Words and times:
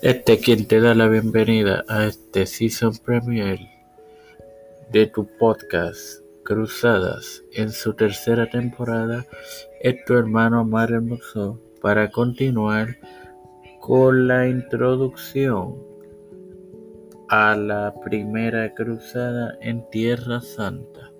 Este 0.00 0.38
quien 0.38 0.68
te 0.68 0.80
da 0.80 0.94
la 0.94 1.08
bienvenida 1.08 1.84
a 1.88 2.06
este 2.06 2.46
season 2.46 2.92
premiere 3.04 3.68
de 4.92 5.08
tu 5.08 5.26
podcast 5.26 6.22
Cruzadas 6.44 7.42
en 7.52 7.72
su 7.72 7.94
tercera 7.94 8.48
temporada 8.48 9.26
es 9.80 10.04
tu 10.04 10.14
hermano 10.14 10.64
Mario 10.64 10.98
Hermoso 10.98 11.60
para 11.82 12.12
continuar 12.12 12.96
con 13.80 14.28
la 14.28 14.46
introducción 14.46 15.82
a 17.28 17.56
la 17.56 17.92
primera 18.04 18.72
cruzada 18.74 19.58
en 19.60 19.84
Tierra 19.90 20.40
Santa. 20.40 21.10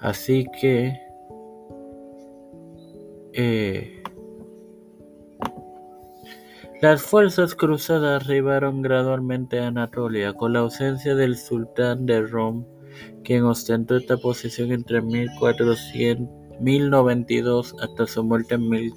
Así 0.00 0.44
que 0.60 0.92
eh, 3.32 3.95
las 6.88 7.02
fuerzas 7.02 7.54
cruzadas 7.56 8.22
arribaron 8.22 8.80
gradualmente 8.80 9.58
a 9.58 9.66
Anatolia 9.66 10.32
con 10.34 10.52
la 10.52 10.60
ausencia 10.60 11.16
del 11.16 11.36
sultán 11.36 12.06
de 12.06 12.22
Rom, 12.22 12.64
quien 13.24 13.42
ostentó 13.42 13.96
esta 13.96 14.16
posición 14.16 14.70
entre 14.70 15.02
1092 15.02 17.74
hasta 17.80 18.06
su 18.06 18.22
muerte 18.22 18.54
en 18.54 18.92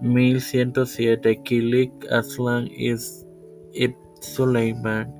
1107. 0.00 1.42
Kilik 1.42 1.92
Aslan 2.12 2.68
ibn 2.70 3.96
Suleiman, 4.20 5.12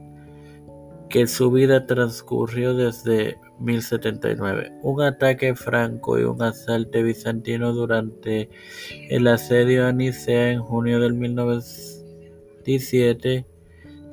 que 1.10 1.26
su 1.26 1.50
vida 1.50 1.84
transcurrió 1.84 2.74
desde 2.74 3.36
1079. 3.60 4.72
Un 4.82 5.02
ataque 5.02 5.54
franco 5.54 6.18
y 6.18 6.24
un 6.24 6.42
asalto 6.42 7.02
bizantino 7.02 7.72
durante 7.72 8.50
el 9.10 9.26
asedio 9.26 9.86
a 9.86 9.92
Nicea 9.92 10.50
en 10.50 10.60
junio 10.60 11.00
del 11.00 11.14
1097 11.14 13.46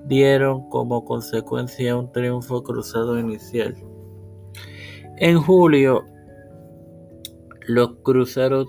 dieron 0.05 0.69
como 0.69 1.03
consecuencia 1.05 1.95
un 1.95 2.11
triunfo 2.11 2.63
cruzado 2.63 3.17
inicial. 3.19 3.75
En 5.17 5.39
julio, 5.39 6.03
los 7.67 7.93
cruzados, 8.03 8.67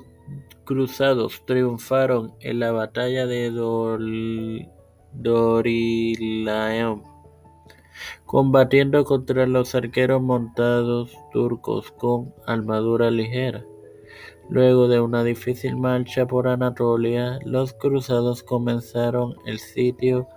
triunfaron 1.46 2.34
en 2.40 2.60
la 2.60 2.72
batalla 2.72 3.26
de 3.26 3.50
Dorilaeum 5.12 7.15
combatiendo 8.26 9.04
contra 9.04 9.46
los 9.46 9.74
arqueros 9.74 10.20
montados 10.20 11.16
turcos 11.32 11.92
con 11.92 12.34
armadura 12.46 13.10
ligera. 13.10 13.64
Luego 14.48 14.88
de 14.88 15.00
una 15.00 15.24
difícil 15.24 15.76
marcha 15.76 16.26
por 16.26 16.46
Anatolia, 16.48 17.38
los 17.44 17.72
cruzados 17.72 18.42
comenzaron 18.42 19.34
el 19.46 19.58
sitio 19.58 20.28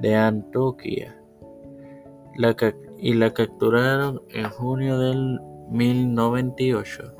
de 0.00 0.16
Antoquia 0.16 1.16
y 2.98 3.14
la 3.14 3.32
capturaron 3.32 4.22
en 4.30 4.48
junio 4.50 4.98
del 4.98 5.40
1098. 5.70 7.14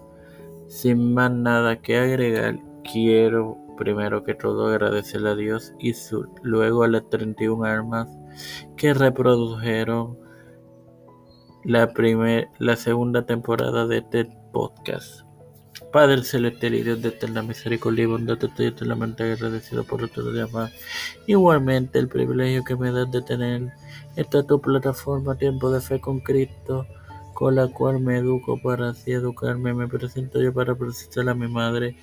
Sin 0.67 1.15
más 1.15 1.31
nada 1.31 1.81
que 1.81 1.97
agregar, 1.99 2.59
quiero 2.91 3.59
primero 3.77 4.25
que 4.25 4.35
todo 4.35 4.69
agradecerle 4.69 5.31
a 5.31 5.35
Dios 5.35 5.73
y 5.79 5.95
luego 6.43 6.85
a 6.85 6.89
las 6.89 7.09
31 7.11 7.65
armas 7.65 8.09
que 8.77 8.95
reprodujeron 8.95 10.19
la, 11.65 11.93
primer, 11.93 12.49
la 12.59 12.77
segunda 12.77 13.27
temporada 13.27 13.87
de 13.87 13.99
este 13.99 14.29
podcast. 14.53 15.25
Padre 15.93 16.23
celestial 16.25 16.75
y 16.75 16.83
Dios 16.83 17.03
de 17.03 17.09
eterna 17.09 17.43
misericordia 17.43 18.05
y 18.05 18.07
bondad, 18.07 18.43
estoy 18.43 18.67
eternamente 18.67 19.33
agradecido 19.33 19.85
por 19.85 20.03
otro 20.03 20.31
día 20.33 20.47
más. 20.49 20.73
Igualmente, 21.27 21.99
el 21.99 22.09
privilegio 22.09 22.65
que 22.65 22.77
me 22.77 22.91
das 22.91 23.11
de 23.11 23.23
tener 23.23 23.73
esta 24.17 24.43
tu 24.45 24.61
plataforma 24.61 25.37
Tiempo 25.37 25.71
de 25.71 25.81
Fe 25.81 26.01
con 26.01 26.21
Cristo, 26.21 26.87
con 27.33 27.57
la 27.57 27.69
cual 27.69 28.01
me 28.01 28.19
educo 28.19 28.61
para 28.61 28.91
así 28.91 29.13
educarme. 29.13 29.75
Me 29.75 29.89
presento 29.89 30.41
yo 30.41 30.53
para 30.53 30.75
presentar 30.75 31.29
a 31.29 31.35
mi 31.35 31.49
madre, 31.49 31.97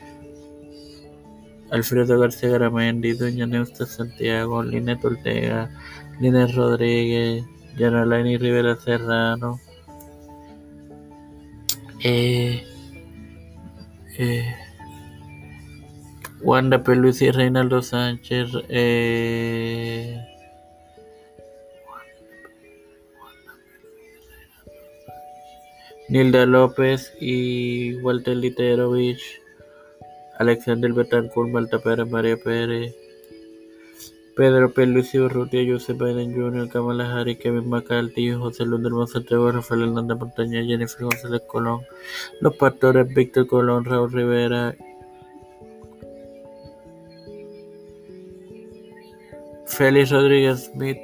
Alfredo 1.71 2.19
García 2.19 2.49
Garamendi, 2.49 3.13
Doña 3.13 3.47
Neusta 3.47 3.85
Santiago, 3.85 4.61
Linet 4.61 5.03
Ortega, 5.05 5.69
Línez 6.19 6.53
Rodríguez, 6.53 7.45
Yanalaini 7.77 8.37
Rivera 8.37 8.75
Serrano, 8.75 9.59
eh, 12.03 12.63
eh, 14.17 14.55
Wanda 16.41 16.83
Pelusi 16.83 17.25
y 17.25 17.31
Reinaldo 17.31 17.81
Sánchez, 17.81 18.49
eh, 18.67 20.19
Nilda 26.09 26.45
López 26.45 27.13
y 27.21 27.95
Walter 28.01 28.35
Literovich, 28.35 29.40
Alexander 30.41 30.91
Betancourt, 30.91 31.49
Malta 31.51 31.77
Pérez, 31.77 32.09
María 32.09 32.35
Pérez, 32.35 32.95
Pedro 34.35 34.73
P. 34.73 34.87
Luis 34.87 35.13
Urrutia, 35.13 35.61
Joseph 35.63 35.99
Biden 35.99 36.33
Jr., 36.33 36.67
Kamala 36.67 37.05
Harris, 37.13 37.37
Kevin 37.37 37.69
McCarthy, 37.69 38.31
José 38.31 38.65
Luis 38.65 38.81
del 38.81 39.07
Santiago, 39.07 39.51
Rafael 39.51 39.83
Hernández 39.83 40.17
Montaña, 40.17 40.63
Jennifer 40.65 41.03
González 41.03 41.43
Colón, 41.47 41.81
Los 42.39 42.55
Pastores, 42.55 43.13
Víctor 43.13 43.45
Colón, 43.45 43.85
Raúl 43.85 44.11
Rivera, 44.11 44.75
Félix 49.67 50.09
Rodríguez 50.09 50.71
Smith, 50.73 50.97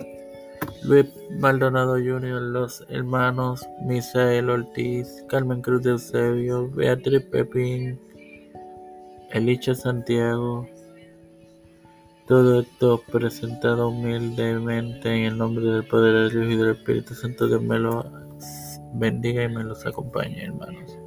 Luis 0.84 1.06
Maldonado 1.38 1.94
Jr., 1.94 2.42
los 2.42 2.84
hermanos 2.90 3.68
Misael 3.86 4.50
Ortiz, 4.50 5.24
Carmen 5.30 5.62
Cruz 5.62 5.84
de 5.84 5.92
Eusebio, 5.92 6.70
Beatriz 6.72 7.24
Pepín, 7.32 8.00
Elicha 9.32 9.76
Santiago, 9.76 10.68
todo 12.28 12.62
esto 12.62 13.02
presentado 13.12 13.90
humildemente 13.90 15.10
en 15.10 15.26
el 15.26 15.38
nombre 15.38 15.66
del 15.66 15.86
Padre, 15.86 16.12
del 16.12 16.32
Hijo 16.32 16.52
y 16.52 16.56
del 16.56 16.70
Espíritu 16.72 17.14
Santo. 17.14 17.48
Dios 17.48 17.62
me 17.62 17.80
los 17.80 18.06
bendiga 18.94 19.44
y 19.44 19.50
me 19.50 19.64
los 19.64 19.86
acompañe, 19.86 20.44
hermanos. 20.44 20.98